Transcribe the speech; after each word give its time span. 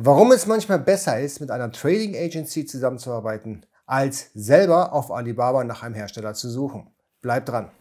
Warum 0.00 0.30
es 0.30 0.46
manchmal 0.46 0.78
besser 0.78 1.18
ist, 1.18 1.40
mit 1.40 1.50
einer 1.50 1.72
Trading 1.72 2.14
Agency 2.14 2.64
zusammenzuarbeiten, 2.64 3.66
als 3.84 4.30
selber 4.32 4.92
auf 4.92 5.10
Alibaba 5.10 5.64
nach 5.64 5.82
einem 5.82 5.96
Hersteller 5.96 6.34
zu 6.34 6.48
suchen. 6.48 6.86
Bleibt 7.20 7.48
dran! 7.48 7.72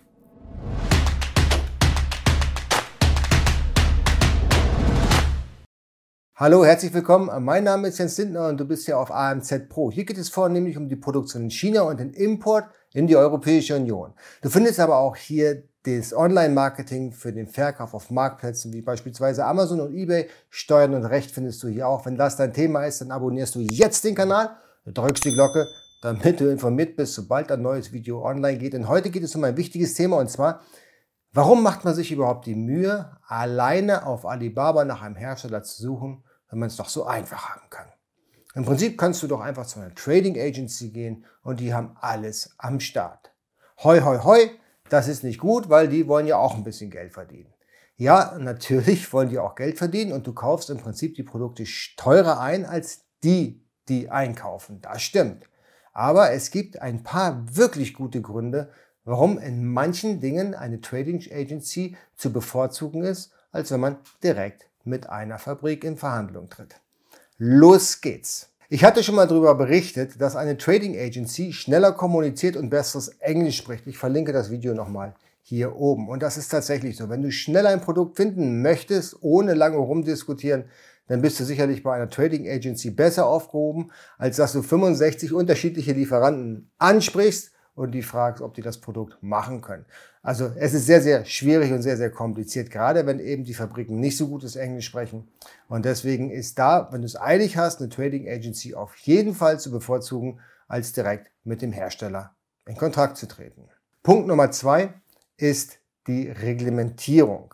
Hallo, 6.39 6.63
herzlich 6.63 6.93
willkommen. 6.93 7.43
Mein 7.43 7.63
Name 7.63 7.87
ist 7.87 7.97
Jens 7.97 8.15
Lindner 8.19 8.49
und 8.49 8.59
du 8.59 8.65
bist 8.65 8.85
hier 8.85 8.99
auf 8.99 9.09
AMZ 9.09 9.69
Pro. 9.69 9.89
Hier 9.89 10.05
geht 10.05 10.19
es 10.19 10.29
vornehmlich 10.29 10.77
um 10.77 10.87
die 10.87 10.95
Produktion 10.95 11.45
in 11.45 11.49
China 11.49 11.81
und 11.81 11.99
den 11.99 12.11
Import 12.11 12.65
in 12.93 13.07
die 13.07 13.15
Europäische 13.15 13.75
Union. 13.75 14.13
Du 14.43 14.49
findest 14.51 14.79
aber 14.79 14.97
auch 14.97 15.15
hier 15.15 15.63
das 15.81 16.13
Online-Marketing 16.13 17.11
für 17.11 17.33
den 17.33 17.47
Verkauf 17.47 17.95
auf 17.95 18.11
Marktplätzen 18.11 18.71
wie 18.71 18.83
beispielsweise 18.83 19.45
Amazon 19.45 19.81
und 19.81 19.95
eBay. 19.95 20.27
Steuern 20.51 20.93
und 20.93 21.05
Recht 21.05 21.31
findest 21.31 21.63
du 21.63 21.69
hier 21.69 21.87
auch. 21.87 22.05
Wenn 22.05 22.17
das 22.17 22.35
dein 22.35 22.53
Thema 22.53 22.85
ist, 22.85 23.01
dann 23.01 23.09
abonnierst 23.09 23.55
du 23.55 23.61
jetzt 23.61 24.03
den 24.03 24.13
Kanal, 24.13 24.51
drückst 24.85 25.25
die 25.25 25.33
Glocke, 25.33 25.65
damit 26.03 26.39
du 26.39 26.51
informiert 26.51 26.95
bist, 26.95 27.15
sobald 27.15 27.51
ein 27.51 27.63
neues 27.63 27.91
Video 27.93 28.23
online 28.23 28.59
geht. 28.59 28.73
Denn 28.73 28.87
heute 28.87 29.09
geht 29.09 29.23
es 29.23 29.35
um 29.35 29.43
ein 29.43 29.57
wichtiges 29.57 29.95
Thema 29.95 30.17
und 30.17 30.29
zwar, 30.29 30.61
warum 31.33 31.63
macht 31.63 31.83
man 31.83 31.95
sich 31.95 32.11
überhaupt 32.11 32.45
die 32.45 32.53
Mühe, 32.53 33.17
alleine 33.25 34.05
auf 34.05 34.27
Alibaba 34.27 34.85
nach 34.85 35.01
einem 35.01 35.15
Hersteller 35.15 35.63
zu 35.63 35.81
suchen, 35.81 36.23
wenn 36.49 36.59
man 36.59 36.67
es 36.67 36.75
doch 36.75 36.89
so 36.89 37.05
einfach 37.05 37.49
haben 37.49 37.69
kann? 37.69 37.87
Im 38.55 38.65
Prinzip 38.65 38.97
kannst 38.97 39.21
du 39.21 39.27
doch 39.27 39.41
einfach 39.41 39.67
zu 39.67 39.79
einer 39.79 39.93
Trading 39.93 40.39
Agency 40.39 40.89
gehen 40.89 41.25
und 41.43 41.59
die 41.59 41.73
haben 41.73 41.95
alles 42.01 42.55
am 42.57 42.79
Start. 42.79 43.31
Hoi, 43.83 44.01
hoi, 44.01 44.17
hoi, 44.19 44.49
das 44.89 45.07
ist 45.07 45.23
nicht 45.23 45.39
gut, 45.39 45.69
weil 45.69 45.87
die 45.87 46.07
wollen 46.07 46.25
ja 46.25 46.37
auch 46.37 46.55
ein 46.55 46.63
bisschen 46.63 46.89
Geld 46.89 47.13
verdienen. 47.13 47.53
Ja, 47.97 48.37
natürlich 48.39 49.11
wollen 49.13 49.29
die 49.29 49.39
auch 49.39 49.55
Geld 49.55 49.77
verdienen 49.77 50.11
und 50.11 50.25
du 50.25 50.33
kaufst 50.33 50.69
im 50.69 50.77
Prinzip 50.77 51.15
die 51.15 51.23
Produkte 51.23 51.65
teurer 51.97 52.39
ein 52.39 52.65
als 52.65 53.05
die, 53.23 53.63
die 53.89 54.09
einkaufen. 54.09 54.81
Das 54.81 55.01
stimmt. 55.01 55.47
Aber 55.93 56.31
es 56.31 56.51
gibt 56.51 56.81
ein 56.81 57.03
paar 57.03 57.43
wirklich 57.55 57.93
gute 57.93 58.21
Gründe, 58.21 58.71
warum 59.03 59.37
in 59.39 59.65
manchen 59.65 60.19
Dingen 60.19 60.53
eine 60.53 60.81
Trading 60.81 61.23
Agency 61.31 61.95
zu 62.15 62.31
bevorzugen 62.31 63.03
ist, 63.03 63.31
als 63.51 63.71
wenn 63.71 63.79
man 63.79 63.97
direkt 64.23 64.67
mit 64.87 65.09
einer 65.09 65.37
Fabrik 65.37 65.83
in 65.83 65.97
Verhandlung 65.97 66.49
tritt. 66.49 66.75
Los 67.37 68.01
geht's! 68.01 68.49
Ich 68.69 68.83
hatte 68.83 69.03
schon 69.03 69.15
mal 69.15 69.27
darüber 69.27 69.55
berichtet, 69.55 70.19
dass 70.19 70.35
eine 70.35 70.57
Trading 70.57 70.97
Agency 70.97 71.53
schneller 71.53 71.93
kommuniziert 71.93 72.57
und 72.57 72.69
besseres 72.69 73.09
Englisch 73.19 73.57
spricht. 73.57 73.87
Ich 73.87 73.97
verlinke 73.97 74.33
das 74.33 74.49
Video 74.49 74.73
nochmal 74.73 75.13
hier 75.41 75.77
oben. 75.77 76.09
Und 76.09 76.21
das 76.21 76.35
ist 76.35 76.49
tatsächlich 76.49 76.97
so. 76.97 77.07
Wenn 77.09 77.21
du 77.21 77.31
schnell 77.31 77.65
ein 77.67 77.79
Produkt 77.79 78.17
finden 78.17 78.61
möchtest, 78.61 79.21
ohne 79.21 79.53
lange 79.53 79.77
rumdiskutieren, 79.77 80.65
dann 81.07 81.21
bist 81.21 81.39
du 81.39 81.45
sicherlich 81.45 81.83
bei 81.83 81.95
einer 81.95 82.09
Trading 82.09 82.49
Agency 82.49 82.89
besser 82.89 83.27
aufgehoben, 83.27 83.91
als 84.17 84.35
dass 84.35 84.51
du 84.51 84.61
65 84.61 85.31
unterschiedliche 85.31 85.93
Lieferanten 85.93 86.69
ansprichst 86.77 87.51
und 87.77 87.91
die 87.91 88.01
fragst, 88.01 88.41
ob 88.41 88.55
die 88.55 88.63
das 88.63 88.79
Produkt 88.79 89.21
machen 89.21 89.61
können. 89.61 89.85
Also 90.23 90.51
es 90.57 90.73
ist 90.73 90.87
sehr, 90.87 91.01
sehr 91.01 91.25
schwierig 91.25 91.71
und 91.71 91.83
sehr, 91.83 91.95
sehr 91.95 92.09
kompliziert, 92.09 92.71
gerade 92.71 93.05
wenn 93.05 93.19
eben 93.19 93.43
die 93.43 93.53
Fabriken 93.53 93.99
nicht 93.99 94.17
so 94.17 94.27
gutes 94.27 94.55
Englisch 94.55 94.87
sprechen. 94.87 95.27
Und 95.69 95.85
deswegen 95.85 96.31
ist 96.31 96.57
da, 96.57 96.89
wenn 96.91 97.01
du 97.01 97.05
es 97.05 97.19
eilig 97.19 97.55
hast, 97.55 97.79
eine 97.79 97.89
Trading 97.89 98.27
Agency 98.27 98.73
auf 98.73 98.95
jeden 98.97 99.35
Fall 99.35 99.59
zu 99.59 99.69
bevorzugen, 99.69 100.39
als 100.67 100.91
direkt 100.91 101.29
mit 101.43 101.61
dem 101.61 101.71
Hersteller 101.71 102.35
in 102.65 102.75
Kontakt 102.75 103.15
zu 103.15 103.27
treten. 103.27 103.69
Punkt 104.01 104.27
Nummer 104.27 104.49
zwei 104.49 104.93
ist 105.37 105.77
die 106.07 106.29
Reglementierung. 106.29 107.53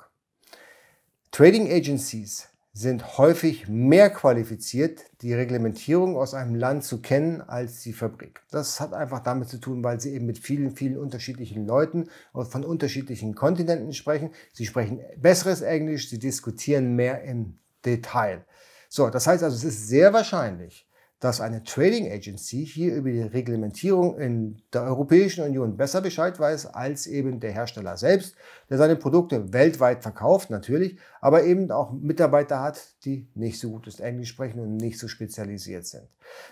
Trading 1.32 1.70
Agencies 1.70 2.48
sind 2.76 3.20
häufig 3.20 3.68
mehr 3.68 4.10
qualifiziert, 4.10 5.02
die 5.22 5.34
Reglementierung 5.34 6.18
aus 6.18 6.34
einem 6.34 6.56
Land 6.56 6.84
zu 6.84 7.02
kennen 7.02 7.42
als 7.42 7.82
die 7.82 7.94
Fabrik. 7.94 8.42
Das 8.50 8.80
hat 8.80 8.94
einfach 8.94 9.20
damit 9.20 9.48
zu 9.48 9.60
tun, 9.60 9.84
weil 9.84 10.02
sie 10.02 10.16
eben 10.16 10.26
mit 10.26 10.40
vielen, 10.40 10.76
vielen 10.76 10.98
unterschiedlichen 10.98 11.68
Leuten 11.68 12.10
von 12.34 12.66
unterschiedlichen 12.66 13.36
Kontinenten 13.36 13.94
sprechen. 13.94 14.32
Sie 14.54 14.66
sprechen 14.66 15.02
besseres 15.18 15.62
Englisch, 15.62 16.10
sie 16.10 16.18
diskutieren 16.18 16.96
mehr 16.96 17.24
im 17.24 17.60
Detail. 17.86 18.44
So, 18.90 19.10
das 19.12 19.28
heißt 19.28 19.44
also, 19.44 19.56
es 19.56 19.64
ist 19.64 19.88
sehr 19.88 20.12
wahrscheinlich, 20.12 20.88
dass 21.24 21.40
eine 21.40 21.64
Trading 21.64 22.12
Agency 22.12 22.66
hier 22.66 22.96
über 22.96 23.10
die 23.10 23.22
Reglementierung 23.22 24.20
in 24.20 24.62
der 24.74 24.84
Europäischen 24.84 25.46
Union 25.46 25.78
besser 25.78 26.02
Bescheid 26.02 26.38
weiß 26.38 26.66
als 26.66 27.08
eben 27.08 27.40
der 27.40 27.54
Hersteller 27.54 27.96
selbst, 27.96 28.36
der 28.70 28.78
seine 28.78 28.98
Produkte 28.98 29.54
weltweit 29.54 30.04
verkauft 30.04 30.50
natürlich, 30.50 30.98
aber 31.22 31.46
eben 31.46 31.72
auch 31.72 31.94
Mitarbeiter 31.94 32.60
hat, 32.60 32.82
die 33.06 33.30
nicht 33.36 33.58
so 33.58 33.72
gutes 33.72 34.02
Englisch 34.02 34.28
sprechen 34.28 34.60
und 34.60 34.76
nicht 34.76 35.00
so 35.00 35.08
spezialisiert 35.08 35.86
sind. 35.86 36.10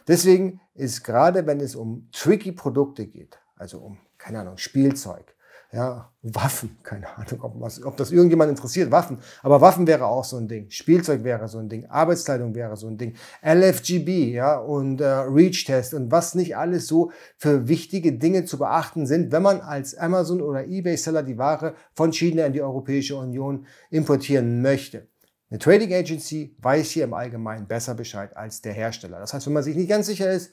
Deswegen 0.08 0.62
ist 0.74 1.04
gerade 1.04 1.46
wenn 1.46 1.60
es 1.60 1.76
um 1.76 2.08
tricky 2.14 2.54
Produkte 2.54 3.08
geht, 3.08 3.40
also 3.58 3.80
um 3.80 3.98
keine 4.18 4.40
Ahnung, 4.40 4.58
Spielzeug, 4.58 5.31
ja, 5.74 6.12
Waffen, 6.22 6.78
keine 6.84 7.08
Ahnung, 7.16 7.42
ob, 7.42 7.62
was, 7.62 7.82
ob 7.82 7.96
das 7.96 8.12
irgendjemand 8.12 8.50
interessiert, 8.50 8.92
Waffen. 8.92 9.20
Aber 9.42 9.62
Waffen 9.62 9.88
wäre 9.88 10.06
auch 10.06 10.26
so 10.26 10.36
ein 10.36 10.50
Ding. 10.50 10.70
Spielzeug 10.70 11.24
wäre 11.24 11.48
so 11.48 11.60
ein 11.60 11.70
Ding. 11.70 11.86
Arbeitskleidung 11.86 12.54
wäre 12.54 12.76
so 12.76 12.88
ein 12.88 12.98
Ding. 12.98 13.16
LFGB, 13.42 14.34
ja, 14.34 14.58
und 14.58 15.00
äh, 15.00 15.06
Reach-Test 15.06 15.94
und 15.94 16.12
was 16.12 16.36
nicht 16.36 16.58
alles 16.58 16.88
so 16.88 17.12
für 17.38 17.70
wichtige 17.70 18.12
Dinge 18.12 18.44
zu 18.44 18.58
beachten 18.58 19.06
sind, 19.06 19.32
wenn 19.32 19.44
man 19.44 19.62
als 19.62 19.96
Amazon 19.96 20.42
oder 20.42 20.68
Ebay-Seller 20.68 21.24
die 21.24 21.38
Ware 21.38 21.76
von 21.94 22.12
China 22.12 22.46
in 22.46 22.54
die 22.54 22.62
Europäische 22.62 23.16
Union 23.16 23.66
importieren 23.90 24.62
möchte. 24.62 25.08
Eine 25.50 25.60
Trading 25.60 25.94
Agency 25.94 26.56
weiß 26.60 26.92
hier 26.92 27.06
im 27.06 27.14
Allgemeinen 27.14 27.66
besser 27.68 27.94
Bescheid 27.94 28.36
als 28.36 28.62
der 28.62 28.74
Hersteller. 28.74 29.20
Das 29.20 29.34
heißt, 29.34 29.46
wenn 29.48 29.54
man 29.54 29.64
sich 29.64 29.76
nicht 29.76 29.90
ganz 29.90 30.08
sicher 30.08 30.30
ist, 30.32 30.52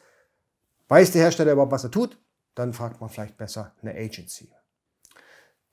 weiß 0.86 1.10
der 1.10 1.22
Hersteller 1.22 1.52
überhaupt, 1.52 1.72
was 1.72 1.84
er 1.84 1.90
tut, 1.90 2.18
dann 2.54 2.72
fragt 2.72 3.00
man 3.00 3.10
vielleicht 3.10 3.36
besser 3.36 3.74
eine 3.82 3.94
Agency. 3.94 4.48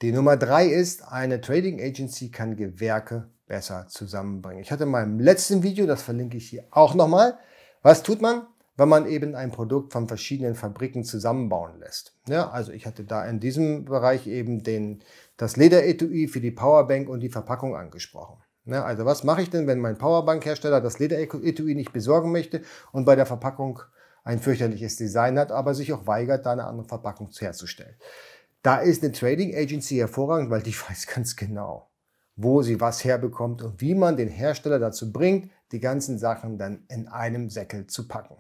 Die 0.02 0.12
Nummer 0.12 0.36
drei 0.36 0.68
ist, 0.68 1.08
eine 1.08 1.40
Trading 1.40 1.80
Agency 1.80 2.30
kann 2.30 2.58
Gewerke 2.58 3.30
besser 3.48 3.88
zusammenbringen. 3.88 4.62
Ich 4.62 4.70
hatte 4.70 4.84
in 4.84 4.90
meinem 4.90 5.22
letzten 5.22 5.64
Video, 5.64 5.86
das 5.86 6.02
verlinke 6.02 6.36
ich 6.36 6.50
hier 6.50 6.66
auch 6.70 6.96
nochmal. 6.96 7.38
Was 7.82 8.04
tut 8.04 8.22
man, 8.22 8.46
wenn 8.76 8.90
man 8.90 9.08
eben 9.08 9.36
ein 9.36 9.52
Produkt 9.52 9.94
von 9.94 10.10
verschiedenen 10.10 10.56
Fabriken 10.56 11.06
zusammenbauen 11.06 11.80
lässt? 11.80 12.14
Ja, 12.28 12.50
also 12.50 12.74
ich 12.74 12.86
hatte 12.86 13.06
da 13.06 13.26
in 13.26 13.40
diesem 13.40 13.86
Bereich 13.86 14.28
eben 14.28 14.64
den, 14.64 15.02
das 15.38 15.56
Lederetui 15.56 16.28
für 16.28 16.42
die 16.42 16.52
Powerbank 16.52 17.08
und 17.08 17.22
die 17.22 17.30
Verpackung 17.30 17.78
angesprochen. 17.78 18.44
Ja, 18.66 18.84
also 18.84 19.06
was 19.06 19.24
mache 19.24 19.44
ich 19.44 19.50
denn, 19.50 19.66
wenn 19.66 19.80
mein 19.80 19.98
Powerbank-Hersteller 19.98 20.82
das 20.82 21.00
Lederetui 21.00 21.74
nicht 21.74 21.94
besorgen 21.94 22.34
möchte 22.34 22.64
und 22.92 23.06
bei 23.06 23.16
der 23.16 23.26
Verpackung 23.26 23.80
ein 24.26 24.40
fürchterliches 24.40 24.98
Design 24.98 25.40
hat, 25.40 25.54
aber 25.54 25.74
sich 25.74 25.94
auch 25.94 26.06
weigert, 26.06 26.46
da 26.46 26.52
eine 26.52 26.66
andere 26.66 26.88
Verpackung 26.88 27.30
herzustellen? 27.38 27.96
Da 28.66 28.78
ist 28.78 29.04
eine 29.04 29.12
Trading 29.12 29.56
Agency 29.56 29.98
hervorragend, 29.98 30.50
weil 30.50 30.64
die 30.64 30.74
weiß 30.90 31.06
ganz 31.06 31.36
genau, 31.36 31.88
wo 32.36 32.64
sie 32.64 32.82
was 32.82 33.04
herbekommt 33.04 33.62
und 33.62 33.80
wie 33.80 33.94
man 33.94 34.18
den 34.18 34.28
Hersteller 34.28 34.80
dazu 34.80 35.14
bringt, 35.14 35.52
die 35.72 35.80
ganzen 35.80 36.18
Sachen 36.18 36.58
dann 36.58 36.84
in 36.90 37.08
einem 37.08 37.52
Säckel 37.52 37.86
zu 37.86 38.08
packen. 38.08 38.38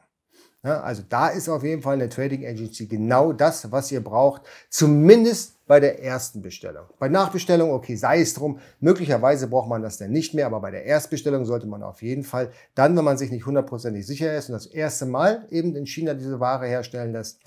Ja, 0.64 0.81
also 0.81 1.03
da 1.08 1.28
ist 1.28 1.47
auf 1.47 1.64
jeden 1.64 1.84
Fall 1.84 1.94
eine 1.94 2.09
Trading 2.09 2.44
Agency 2.44 2.88
genau 2.88 3.34
das, 3.34 3.72
was 3.72 3.91
ihr 3.91 4.03
braucht, 4.03 4.41
zumindest 4.72 5.64
bei 5.68 5.80
der 5.80 6.02
ersten 6.02 6.41
Bestellung. 6.41 6.85
Bei 6.97 7.08
Nachbestellung, 7.08 7.69
okay, 7.69 7.96
sei 7.96 8.22
es 8.22 8.34
drum, 8.34 8.58
möglicherweise 8.80 9.47
braucht 9.47 9.69
man 9.69 9.84
das 9.84 10.00
dann 10.00 10.09
nicht 10.09 10.34
mehr, 10.34 10.47
aber 10.47 10.59
bei 10.59 10.72
der 10.72 10.85
Erstbestellung 10.85 11.46
sollte 11.46 11.68
man 11.68 11.84
auf 11.84 12.02
jeden 12.02 12.24
Fall, 12.24 12.52
dann, 12.74 12.97
wenn 12.97 13.06
man 13.06 13.19
sich 13.19 13.30
nicht 13.30 13.46
hundertprozentig 13.46 14.08
sicher 14.08 14.35
ist 14.35 14.50
und 14.50 14.53
das 14.53 14.66
erste 14.66 15.06
Mal 15.06 15.46
eben 15.52 15.75
in 15.75 15.85
China 15.85 16.16
diese 16.16 16.40
Ware 16.40 16.66
herstellen 16.66 17.12
lässt, 17.12 17.41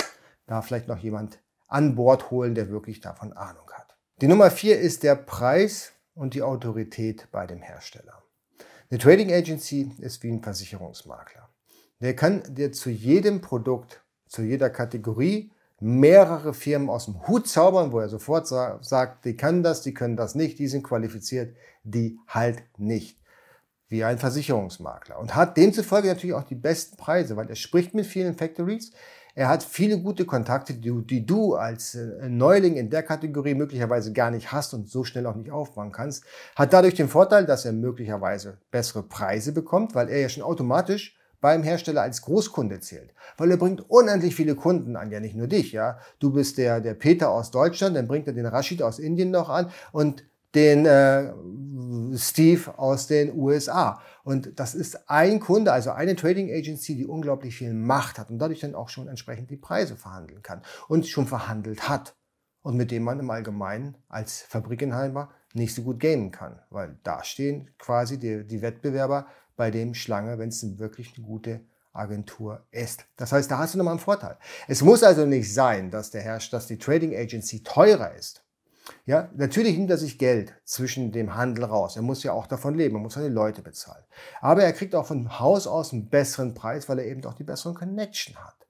da 0.46 0.62
vielleicht 0.62 0.86
noch 0.86 0.98
jemand 0.98 1.40
an 1.68 1.94
Bord 1.94 2.30
holen, 2.30 2.54
der 2.54 2.70
wirklich 2.70 3.00
davon 3.00 3.32
Ahnung 3.32 3.70
hat. 3.72 3.96
Die 4.20 4.26
Nummer 4.26 4.50
vier 4.50 4.80
ist 4.80 5.04
der 5.04 5.14
Preis 5.14 5.92
und 6.14 6.34
die 6.34 6.42
Autorität 6.42 7.28
bei 7.30 7.46
dem 7.46 7.62
Hersteller. 7.62 8.22
Eine 8.90 8.98
Trading 8.98 9.32
Agency 9.32 9.92
ist 9.98 10.22
wie 10.22 10.32
ein 10.32 10.42
Versicherungsmakler. 10.42 11.48
Der 12.00 12.16
kann 12.16 12.42
dir 12.48 12.72
zu 12.72 12.90
jedem 12.90 13.40
Produkt, 13.40 14.02
zu 14.26 14.42
jeder 14.42 14.70
Kategorie 14.70 15.52
mehrere 15.80 16.54
Firmen 16.54 16.88
aus 16.88 17.04
dem 17.04 17.26
Hut 17.28 17.48
zaubern, 17.48 17.92
wo 17.92 18.00
er 18.00 18.08
sofort 18.08 18.48
sagt, 18.48 19.24
die 19.24 19.36
können 19.36 19.62
das, 19.62 19.82
die 19.82 19.94
können 19.94 20.16
das 20.16 20.34
nicht, 20.34 20.58
die 20.58 20.68
sind 20.68 20.82
qualifiziert, 20.82 21.56
die 21.84 22.18
halt 22.26 22.62
nicht. 22.78 23.18
Wie 23.88 24.04
ein 24.04 24.18
Versicherungsmakler. 24.18 25.18
Und 25.18 25.34
hat 25.34 25.56
demzufolge 25.56 26.08
natürlich 26.08 26.34
auch 26.34 26.44
die 26.44 26.56
besten 26.56 26.96
Preise, 26.96 27.36
weil 27.36 27.48
er 27.48 27.56
spricht 27.56 27.94
mit 27.94 28.06
vielen 28.06 28.36
Factories, 28.36 28.92
er 29.38 29.48
hat 29.48 29.62
viele 29.62 30.00
gute 30.00 30.24
Kontakte, 30.24 30.74
die, 30.74 30.90
die 31.06 31.24
du 31.24 31.54
als 31.54 31.94
äh, 31.94 32.28
Neuling 32.28 32.74
in 32.74 32.90
der 32.90 33.04
Kategorie 33.04 33.54
möglicherweise 33.54 34.12
gar 34.12 34.32
nicht 34.32 34.50
hast 34.50 34.74
und 34.74 34.88
so 34.88 35.04
schnell 35.04 35.26
auch 35.26 35.36
nicht 35.36 35.52
aufbauen 35.52 35.92
kannst. 35.92 36.24
Hat 36.56 36.72
dadurch 36.72 36.94
den 36.94 37.06
Vorteil, 37.06 37.46
dass 37.46 37.64
er 37.64 37.72
möglicherweise 37.72 38.58
bessere 38.72 39.04
Preise 39.04 39.52
bekommt, 39.52 39.94
weil 39.94 40.08
er 40.08 40.18
ja 40.18 40.28
schon 40.28 40.42
automatisch 40.42 41.16
beim 41.40 41.62
Hersteller 41.62 42.02
als 42.02 42.22
Großkunde 42.22 42.80
zählt. 42.80 43.14
Weil 43.36 43.52
er 43.52 43.58
bringt 43.58 43.88
unendlich 43.88 44.34
viele 44.34 44.56
Kunden 44.56 44.96
an, 44.96 45.12
ja 45.12 45.20
nicht 45.20 45.36
nur 45.36 45.46
dich, 45.46 45.70
ja. 45.70 46.00
Du 46.18 46.32
bist 46.32 46.58
der, 46.58 46.80
der 46.80 46.94
Peter 46.94 47.30
aus 47.30 47.52
Deutschland, 47.52 47.94
dann 47.94 48.08
bringt 48.08 48.26
er 48.26 48.32
den 48.32 48.46
Rashid 48.46 48.82
aus 48.82 48.98
Indien 48.98 49.30
noch 49.30 49.50
an 49.50 49.70
und 49.92 50.24
den 50.56 50.84
äh, 50.84 51.32
Steve 52.18 52.78
aus 52.78 53.06
den 53.06 53.36
USA. 53.36 54.02
Und 54.24 54.58
das 54.58 54.74
ist 54.74 55.08
ein 55.08 55.40
Kunde, 55.40 55.72
also 55.72 55.90
eine 55.90 56.16
Trading 56.16 56.52
Agency, 56.52 56.96
die 56.96 57.06
unglaublich 57.06 57.56
viel 57.56 57.72
Macht 57.72 58.18
hat 58.18 58.30
und 58.30 58.38
dadurch 58.38 58.60
dann 58.60 58.74
auch 58.74 58.88
schon 58.88 59.08
entsprechend 59.08 59.50
die 59.50 59.56
Preise 59.56 59.96
verhandeln 59.96 60.42
kann 60.42 60.62
und 60.88 61.06
schon 61.06 61.26
verhandelt 61.26 61.88
hat 61.88 62.14
und 62.62 62.76
mit 62.76 62.90
dem 62.90 63.04
man 63.04 63.20
im 63.20 63.30
Allgemeinen 63.30 63.96
als 64.08 64.42
Fabrikenheimer 64.42 65.30
nicht 65.54 65.74
so 65.74 65.82
gut 65.82 66.00
gamen 66.00 66.30
kann, 66.30 66.60
weil 66.70 66.98
da 67.02 67.24
stehen 67.24 67.70
quasi 67.78 68.18
die, 68.18 68.46
die 68.46 68.60
Wettbewerber 68.60 69.26
bei 69.56 69.70
dem 69.70 69.94
Schlange, 69.94 70.38
wenn 70.38 70.50
es 70.50 70.78
wirklich 70.78 71.14
eine 71.16 71.26
gute 71.26 71.60
Agentur 71.92 72.66
ist. 72.70 73.06
Das 73.16 73.32
heißt, 73.32 73.50
da 73.50 73.58
hast 73.58 73.74
du 73.74 73.78
nochmal 73.78 73.92
einen 73.92 74.00
Vorteil. 74.00 74.36
Es 74.68 74.82
muss 74.82 75.02
also 75.02 75.26
nicht 75.26 75.52
sein, 75.52 75.90
dass 75.90 76.10
der 76.10 76.22
Herrscher, 76.22 76.56
dass 76.56 76.66
die 76.66 76.78
Trading 76.78 77.14
Agency 77.16 77.62
teurer 77.62 78.14
ist. 78.14 78.44
Ja, 79.06 79.30
natürlich 79.34 79.76
nimmt 79.76 79.90
er 79.90 79.98
sich 79.98 80.18
Geld 80.18 80.54
zwischen 80.64 81.12
dem 81.12 81.34
Handel 81.34 81.64
raus. 81.64 81.96
Er 81.96 82.02
muss 82.02 82.22
ja 82.22 82.32
auch 82.32 82.46
davon 82.46 82.74
leben, 82.74 82.96
er 82.96 83.00
muss 83.00 83.14
seine 83.14 83.28
Leute 83.28 83.62
bezahlen. 83.62 84.04
Aber 84.40 84.62
er 84.62 84.72
kriegt 84.72 84.94
auch 84.94 85.06
von 85.06 85.38
Haus 85.38 85.66
aus 85.66 85.92
einen 85.92 86.08
besseren 86.08 86.54
Preis, 86.54 86.88
weil 86.88 86.98
er 86.98 87.06
eben 87.06 87.24
auch 87.24 87.34
die 87.34 87.44
besseren 87.44 87.74
Connection 87.74 88.36
hat. 88.36 88.66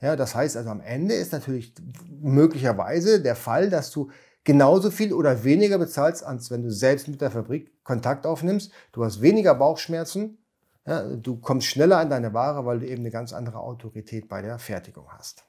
Ja, 0.00 0.16
das 0.16 0.34
heißt 0.34 0.56
also 0.56 0.70
am 0.70 0.80
Ende 0.80 1.14
ist 1.14 1.32
natürlich 1.32 1.74
möglicherweise 2.08 3.20
der 3.20 3.36
Fall, 3.36 3.68
dass 3.68 3.90
du 3.90 4.10
genauso 4.44 4.90
viel 4.90 5.12
oder 5.12 5.44
weniger 5.44 5.78
bezahlst, 5.78 6.24
als 6.24 6.50
wenn 6.50 6.62
du 6.62 6.70
selbst 6.70 7.08
mit 7.08 7.20
der 7.20 7.30
Fabrik 7.30 7.84
Kontakt 7.84 8.26
aufnimmst. 8.26 8.72
Du 8.92 9.04
hast 9.04 9.20
weniger 9.20 9.54
Bauchschmerzen, 9.54 10.38
ja, 10.86 11.02
du 11.02 11.36
kommst 11.36 11.66
schneller 11.66 11.98
an 11.98 12.08
deine 12.08 12.32
Ware, 12.32 12.64
weil 12.64 12.80
du 12.80 12.86
eben 12.86 13.02
eine 13.02 13.10
ganz 13.10 13.32
andere 13.32 13.60
Autorität 13.60 14.28
bei 14.28 14.40
der 14.40 14.58
Fertigung 14.58 15.06
hast. 15.10 15.44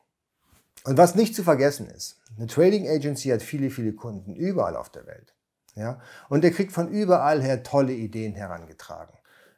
Und 0.84 0.98
was 0.98 1.16
nicht 1.16 1.36
zu 1.36 1.44
vergessen 1.44 1.88
ist, 1.88 2.20
eine 2.38 2.48
Trading 2.48 2.88
Agency 2.88 3.30
hat 3.30 3.42
viele, 3.42 3.70
viele 3.70 3.94
Kunden 3.94 4.36
überall 4.36 4.76
auf 4.76 4.90
der 4.90 5.06
Welt. 5.06 5.36
Ja, 5.76 6.02
und 6.30 6.44
der 6.44 6.52
kriegt 6.52 6.74
von 6.74 6.90
überall 6.90 7.42
her 7.42 7.64
tolle 7.64 7.94
Ideen 7.94 8.36
herangetragen. 8.36 9.18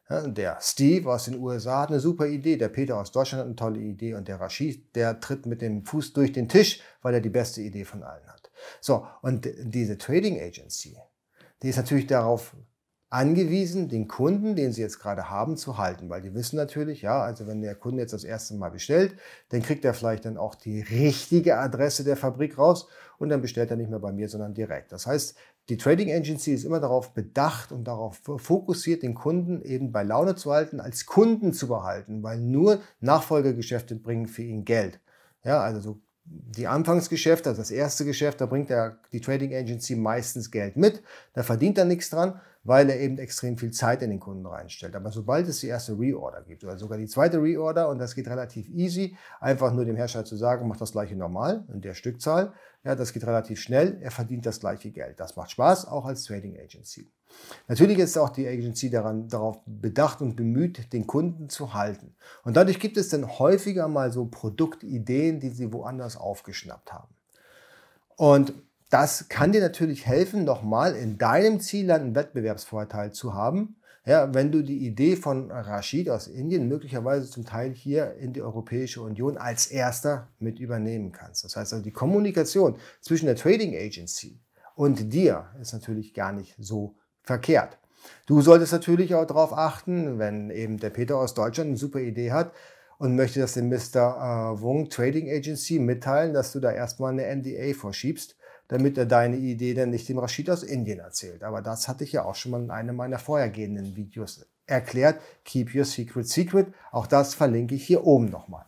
Ja, 0.10 0.28
der 0.28 0.58
Steve 0.62 1.12
aus 1.12 1.26
den 1.26 1.40
USA 1.40 1.82
hat 1.82 1.90
eine 1.90 2.00
super 2.00 2.28
Idee, 2.28 2.58
der 2.58 2.68
Peter 2.68 2.98
aus 2.98 3.12
Deutschland 3.12 3.40
hat 3.40 3.48
eine 3.48 3.56
tolle 3.56 3.80
Idee 3.80 4.14
und 4.14 4.28
der 4.28 4.40
Rashid, 4.40 4.96
der 4.96 5.20
tritt 5.20 5.46
mit 5.46 5.62
dem 5.62 5.86
Fuß 5.86 6.14
durch 6.14 6.32
den 6.32 6.50
Tisch, 6.50 6.82
weil 7.02 7.16
er 7.16 7.22
die 7.22 7.30
beste 7.30 7.62
Idee 7.62 7.86
von 7.86 8.04
allen 8.04 8.28
hat. 8.28 8.52
So, 8.82 9.08
und 9.22 9.50
diese 9.60 9.98
Trading 9.98 10.40
Agency, 10.40 10.98
die 11.62 11.70
ist 11.70 11.78
natürlich 11.78 12.08
darauf 12.08 12.56
angewiesen, 13.14 13.90
den 13.90 14.08
Kunden, 14.08 14.56
den 14.56 14.74
sie 14.74 14.82
jetzt 14.82 15.00
gerade 15.00 15.30
haben, 15.30 15.56
zu 15.56 15.78
halten, 15.78 16.10
weil 16.10 16.22
die 16.22 16.34
wissen 16.34 16.56
natürlich, 16.56 17.04
ja, 17.04 17.22
also 17.22 17.46
wenn 17.46 17.62
der 17.62 17.76
Kunde 17.76 18.02
jetzt 18.02 18.14
das 18.14 18.24
erste 18.24 18.56
Mal 18.56 18.72
bestellt, 18.72 19.16
dann 19.50 19.62
kriegt 19.62 19.86
er 19.86 19.94
vielleicht 19.94 20.26
dann 20.26 20.38
auch 20.38 20.56
die 20.56 20.82
richtige 20.82 21.58
Adresse 21.60 22.04
der 22.04 22.18
Fabrik 22.18 22.58
raus 22.58 22.88
und 23.20 23.30
dann 23.30 23.42
bestellt 23.42 23.70
er 23.70 23.78
nicht 23.78 23.92
mehr 23.92 24.00
bei 24.00 24.12
mir, 24.12 24.28
sondern 24.30 24.56
direkt. 24.56 24.92
Das 24.92 25.06
heißt, 25.06 25.36
die 25.70 25.78
Trading 25.78 26.12
Agency 26.12 26.54
ist 26.54 26.66
immer 26.66 26.80
darauf 26.80 27.14
bedacht 27.14 27.72
und 27.72 27.84
darauf 27.86 28.20
fokussiert, 28.38 29.04
den 29.04 29.14
Kunden 29.14 29.62
eben 29.62 29.92
bei 29.92 30.04
Laune 30.04 30.36
zu 30.36 30.52
halten, 30.52 30.80
als 30.80 31.06
Kunden 31.06 31.54
zu 31.54 31.68
behalten, 31.68 32.24
weil 32.24 32.40
nur 32.40 32.82
Nachfolgegeschäfte 33.00 33.96
bringen 33.96 34.28
für 34.28 34.42
ihn 34.42 34.66
Geld. 34.66 35.00
Ja, 35.44 35.62
also 35.62 35.80
so 35.80 36.02
die 36.26 36.68
Anfangsgeschäfte, 36.68 37.50
also 37.50 37.62
das 37.62 37.72
erste 37.72 38.06
Geschäft, 38.06 38.42
da 38.42 38.46
bringt 38.46 38.70
der, 38.70 38.98
die 39.12 39.22
Trading 39.22 39.54
Agency 39.54 39.96
meistens 39.96 40.52
Geld 40.52 40.78
mit, 40.78 41.04
da 41.34 41.44
verdient 41.44 41.78
er 41.78 41.86
nichts 41.86 42.10
dran, 42.10 42.42
weil 42.64 42.90
er 42.90 43.00
eben 43.00 43.18
extrem 43.18 43.58
viel 43.58 43.72
Zeit 43.72 44.02
in 44.02 44.10
den 44.10 44.20
Kunden 44.20 44.46
reinstellt. 44.46 44.96
Aber 44.96 45.12
sobald 45.12 45.48
es 45.48 45.60
die 45.60 45.68
erste 45.68 45.98
Reorder 45.98 46.42
gibt 46.44 46.64
oder 46.64 46.78
sogar 46.78 46.98
die 46.98 47.08
zweite 47.08 47.42
Reorder 47.42 47.90
und 47.90 48.00
das 48.00 48.16
geht 48.16 48.28
relativ 48.28 48.70
easy, 48.70 49.18
einfach 49.40 49.74
nur 49.74 49.86
dem 49.86 49.96
Hersteller 49.96 50.26
zu 50.26 50.38
sagen, 50.38 50.68
mach 50.68 50.78
das 50.78 50.94
gleiche 50.94 51.16
normal 51.16 51.66
in 51.74 51.82
der 51.82 51.94
Stückzahl, 51.94 52.54
ja, 52.84 52.96
das 52.96 53.14
geht 53.14 53.26
relativ 53.26 53.60
schnell, 53.60 53.98
er 54.02 54.12
verdient 54.12 54.46
das 54.46 54.60
gleiche 54.60 54.92
Geld. 54.92 55.20
Das 55.20 55.36
macht 55.36 55.52
Spaß, 55.52 55.88
auch 55.88 56.06
als 56.06 56.24
Trading 56.26 56.58
Agency. 56.58 57.10
Natürlich 57.68 57.98
ist 57.98 58.18
auch 58.18 58.30
die 58.30 58.48
Agency 58.48 58.90
daran, 58.90 59.28
darauf 59.28 59.60
bedacht 59.66 60.22
und 60.22 60.36
bemüht, 60.36 60.94
den 60.94 61.08
Kunden 61.08 61.50
zu 61.50 61.74
halten. 61.74 62.16
Und 62.44 62.58
dadurch 62.58 62.80
gibt 62.80 62.98
es 62.98 63.10
dann 63.10 63.40
häufiger 63.40 63.88
mal 63.88 64.12
so 64.12 64.26
Produktideen, 64.26 65.40
die 65.40 65.50
sie 65.50 65.74
woanders 65.74 66.18
aufgeschnappt 66.18 66.94
haben. 66.94 67.14
Und 68.16 68.54
das 68.94 69.28
kann 69.28 69.52
dir 69.52 69.62
natürlich 69.62 70.06
helfen, 70.06 70.44
nochmal 70.44 70.96
in 70.96 71.18
deinem 71.18 71.60
Zielland 71.60 72.04
einen 72.04 72.16
Wettbewerbsvorteil 72.16 73.12
zu 73.12 73.34
haben. 73.34 73.78
Ja, 74.06 74.36
wenn 74.36 74.52
du 74.52 74.62
die 74.62 74.86
Idee 74.86 75.16
von 75.16 75.50
Rashid 75.50 76.12
aus 76.12 76.28
Indien 76.28 76.68
möglicherweise 76.68 77.28
zum 77.28 77.44
Teil 77.44 77.72
hier 77.72 78.14
in 78.18 78.34
die 78.34 78.44
Europäische 78.44 79.02
Union 79.02 79.38
als 79.38 79.66
erster 79.66 80.28
mit 80.38 80.60
übernehmen 80.60 81.12
kannst. 81.12 81.44
Das 81.44 81.56
heißt 81.56 81.74
also, 81.74 81.84
die 81.84 81.92
Kommunikation 81.92 82.76
zwischen 83.02 83.26
der 83.26 83.36
Trading 83.36 83.76
Agency 83.76 84.40
und 84.76 85.12
dir 85.12 85.48
ist 85.60 85.74
natürlich 85.74 86.14
gar 86.14 86.32
nicht 86.32 86.56
so 86.60 86.96
verkehrt. 87.24 87.80
Du 88.28 88.42
solltest 88.42 88.74
natürlich 88.74 89.16
auch 89.16 89.26
darauf 89.26 89.54
achten, 89.54 90.20
wenn 90.20 90.52
eben 90.52 90.78
der 90.78 90.92
Peter 90.92 91.18
aus 91.18 91.34
Deutschland 91.34 91.70
eine 91.70 91.78
super 91.78 92.00
Idee 92.00 92.32
hat 92.32 92.52
und 93.00 93.16
möchte 93.16 93.40
das 93.40 93.54
dem 93.54 93.70
Mr. 93.70 94.54
Äh, 94.56 94.62
Wung 94.62 94.90
Trading 94.90 95.32
Agency 95.32 95.80
mitteilen, 95.80 96.34
dass 96.34 96.52
du 96.52 96.60
da 96.60 96.72
erstmal 96.72 97.14
eine 97.14 97.26
NDA 97.36 97.74
vorschiebst 97.74 98.36
damit 98.74 98.98
er 98.98 99.06
deine 99.06 99.38
Idee 99.38 99.76
dann 99.76 99.92
nicht 99.92 100.10
dem 100.10 100.18
Rashid 100.18 100.50
aus 100.50 100.64
Indien 100.64 100.98
erzählt. 100.98 101.44
Aber 101.44 101.62
das 101.62 101.88
hatte 101.88 102.04
ich 102.04 102.12
ja 102.12 102.26
auch 102.26 102.34
schon 102.34 102.52
mal 102.54 102.64
in 102.64 102.72
einem 102.72 102.96
meiner 102.96 103.20
vorhergehenden 103.20 103.96
Videos 103.96 104.48
erklärt. 104.66 105.22
Keep 105.46 105.76
your 105.76 105.86
secret 105.86 106.28
secret. 106.28 106.74
Auch 106.92 107.06
das 107.06 107.36
verlinke 107.36 107.76
ich 107.76 107.86
hier 107.86 108.04
oben 108.04 108.32
nochmal. 108.32 108.66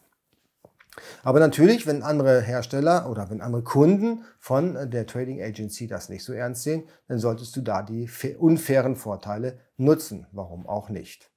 Aber 1.23 1.39
natürlich, 1.39 1.87
wenn 1.87 2.03
andere 2.03 2.39
Hersteller 2.39 3.09
oder 3.09 3.31
wenn 3.31 3.41
andere 3.41 3.63
Kunden 3.63 4.23
von 4.37 4.91
der 4.91 5.07
Trading 5.07 5.41
Agency 5.41 5.87
das 5.87 6.07
nicht 6.07 6.23
so 6.23 6.33
ernst 6.33 6.61
sehen, 6.61 6.83
dann 7.07 7.17
solltest 7.17 7.55
du 7.55 7.61
da 7.61 7.81
die 7.81 8.07
unfairen 8.37 8.95
Vorteile 8.95 9.57
nutzen. 9.75 10.27
Warum 10.31 10.67
auch 10.67 10.89
nicht? 10.89 11.31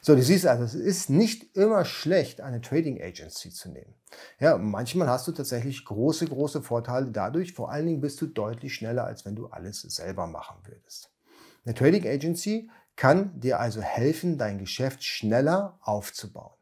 So, 0.00 0.14
du 0.14 0.22
siehst 0.22 0.46
also, 0.46 0.64
es 0.64 0.74
ist 0.74 1.10
nicht 1.10 1.56
immer 1.56 1.84
schlecht, 1.84 2.40
eine 2.40 2.60
Trading 2.60 3.00
Agency 3.02 3.50
zu 3.50 3.70
nehmen. 3.70 3.94
Ja, 4.40 4.56
manchmal 4.56 5.08
hast 5.08 5.28
du 5.28 5.32
tatsächlich 5.32 5.84
große, 5.84 6.26
große 6.26 6.62
Vorteile 6.62 7.10
dadurch. 7.10 7.52
Vor 7.52 7.70
allen 7.70 7.86
Dingen 7.86 8.00
bist 8.00 8.20
du 8.20 8.26
deutlich 8.26 8.74
schneller, 8.74 9.04
als 9.04 9.24
wenn 9.24 9.36
du 9.36 9.46
alles 9.48 9.82
selber 9.82 10.26
machen 10.26 10.56
würdest. 10.64 11.10
Eine 11.64 11.74
Trading 11.74 12.06
Agency 12.06 12.70
kann 12.96 13.38
dir 13.38 13.60
also 13.60 13.80
helfen, 13.80 14.38
dein 14.38 14.58
Geschäft 14.58 15.04
schneller 15.04 15.78
aufzubauen. 15.82 16.54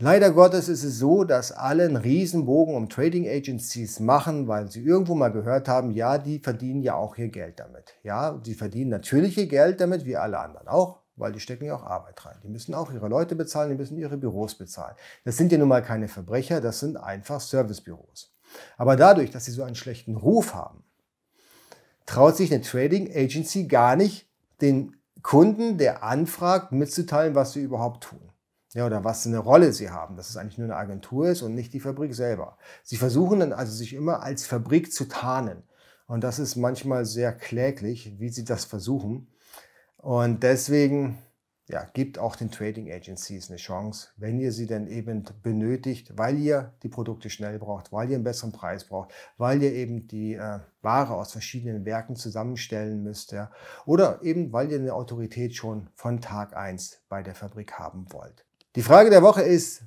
Leider 0.00 0.30
Gottes 0.30 0.68
ist 0.68 0.84
es 0.84 0.98
so, 0.98 1.24
dass 1.24 1.50
alle 1.50 1.84
einen 1.84 1.96
Riesenbogen 1.96 2.76
um 2.76 2.88
Trading 2.88 3.28
Agencies 3.28 3.98
machen, 3.98 4.46
weil 4.46 4.70
sie 4.70 4.80
irgendwo 4.80 5.16
mal 5.16 5.32
gehört 5.32 5.66
haben, 5.66 5.90
ja, 5.90 6.18
die 6.18 6.38
verdienen 6.38 6.82
ja 6.82 6.94
auch 6.94 7.16
ihr 7.18 7.30
Geld 7.30 7.58
damit. 7.58 7.96
Ja, 8.04 8.40
sie 8.44 8.54
verdienen 8.54 8.90
natürlich 8.90 9.36
ihr 9.36 9.48
Geld 9.48 9.80
damit, 9.80 10.04
wie 10.04 10.16
alle 10.16 10.38
anderen 10.38 10.68
auch 10.68 11.00
weil 11.18 11.32
die 11.32 11.40
stecken 11.40 11.64
ja 11.64 11.76
auch 11.76 11.84
Arbeit 11.84 12.24
rein. 12.24 12.36
Die 12.42 12.48
müssen 12.48 12.74
auch 12.74 12.92
ihre 12.92 13.08
Leute 13.08 13.36
bezahlen, 13.36 13.70
die 13.70 13.76
müssen 13.76 13.98
ihre 13.98 14.16
Büros 14.16 14.56
bezahlen. 14.56 14.94
Das 15.24 15.36
sind 15.36 15.52
ja 15.52 15.58
nun 15.58 15.68
mal 15.68 15.82
keine 15.82 16.08
Verbrecher, 16.08 16.60
das 16.60 16.80
sind 16.80 16.96
einfach 16.96 17.40
Servicebüros. 17.40 18.34
Aber 18.76 18.96
dadurch, 18.96 19.30
dass 19.30 19.44
sie 19.44 19.52
so 19.52 19.62
einen 19.62 19.74
schlechten 19.74 20.16
Ruf 20.16 20.54
haben, 20.54 20.84
traut 22.06 22.36
sich 22.36 22.52
eine 22.52 22.62
Trading 22.62 23.14
Agency 23.14 23.66
gar 23.66 23.96
nicht, 23.96 24.28
den 24.60 24.96
Kunden, 25.22 25.78
der 25.78 26.02
anfragt, 26.02 26.72
mitzuteilen, 26.72 27.34
was 27.34 27.52
sie 27.52 27.62
überhaupt 27.62 28.04
tun. 28.04 28.32
Ja, 28.74 28.86
oder 28.86 29.02
was 29.02 29.22
für 29.22 29.30
eine 29.30 29.38
Rolle 29.38 29.72
sie 29.72 29.90
haben, 29.90 30.16
dass 30.16 30.28
es 30.28 30.36
eigentlich 30.36 30.58
nur 30.58 30.66
eine 30.66 30.76
Agentur 30.76 31.28
ist 31.28 31.42
und 31.42 31.54
nicht 31.54 31.72
die 31.72 31.80
Fabrik 31.80 32.14
selber. 32.14 32.58
Sie 32.82 32.96
versuchen 32.96 33.40
dann 33.40 33.52
also 33.52 33.72
sich 33.72 33.94
immer 33.94 34.22
als 34.22 34.46
Fabrik 34.46 34.92
zu 34.92 35.06
tarnen. 35.06 35.62
Und 36.06 36.22
das 36.22 36.38
ist 36.38 36.56
manchmal 36.56 37.04
sehr 37.04 37.32
kläglich, 37.32 38.18
wie 38.18 38.28
sie 38.28 38.44
das 38.44 38.64
versuchen. 38.64 39.28
Und 39.98 40.42
deswegen 40.42 41.18
ja, 41.68 41.84
gibt 41.92 42.18
auch 42.18 42.34
den 42.34 42.50
Trading 42.50 42.90
Agencies 42.90 43.50
eine 43.50 43.58
Chance, 43.58 44.08
wenn 44.16 44.40
ihr 44.40 44.52
sie 44.52 44.66
denn 44.66 44.86
eben 44.86 45.24
benötigt, 45.42 46.16
weil 46.16 46.38
ihr 46.38 46.72
die 46.82 46.88
Produkte 46.88 47.28
schnell 47.28 47.58
braucht, 47.58 47.92
weil 47.92 48.08
ihr 48.08 48.14
einen 48.14 48.24
besseren 48.24 48.52
Preis 48.52 48.84
braucht, 48.84 49.12
weil 49.36 49.62
ihr 49.62 49.72
eben 49.74 50.08
die 50.08 50.34
äh, 50.34 50.60
Ware 50.80 51.14
aus 51.14 51.32
verschiedenen 51.32 51.84
Werken 51.84 52.16
zusammenstellen 52.16 53.02
müsst, 53.02 53.32
ja, 53.32 53.50
oder 53.84 54.22
eben 54.22 54.52
weil 54.52 54.72
ihr 54.72 54.78
eine 54.78 54.94
Autorität 54.94 55.54
schon 55.54 55.90
von 55.94 56.22
Tag 56.22 56.56
1 56.56 57.02
bei 57.10 57.22
der 57.22 57.34
Fabrik 57.34 57.74
haben 57.74 58.06
wollt. 58.12 58.46
Die 58.74 58.82
Frage 58.82 59.10
der 59.10 59.22
Woche 59.22 59.42
ist, 59.42 59.82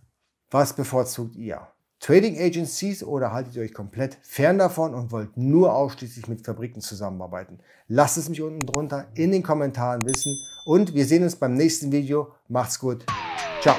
was 0.52 0.76
bevorzugt 0.76 1.36
ihr? 1.36 1.68
Trading 2.02 2.40
Agencies 2.42 3.04
oder 3.04 3.32
haltet 3.32 3.56
ihr 3.56 3.62
euch 3.62 3.76
komplett 3.76 4.18
fern 4.24 4.58
davon 4.58 4.96
und 4.96 5.12
wollt 5.12 5.38
nur 5.38 5.76
ausschließlich 5.76 6.28
mit 6.28 6.44
Fabriken 6.44 6.82
zusammenarbeiten? 6.82 7.60
Lasst 7.88 8.18
es 8.18 8.28
mich 8.28 8.42
unten 8.42 8.66
drunter 8.66 9.06
in 9.14 9.32
den 9.32 9.44
Kommentaren 9.44 10.02
wissen 10.02 10.36
und 10.66 10.96
wir 10.96 11.06
sehen 11.06 11.22
uns 11.22 11.36
beim 11.36 11.54
nächsten 11.54 11.92
Video. 11.92 12.34
Macht's 12.48 12.80
gut. 12.80 13.06
Ciao. 13.62 13.76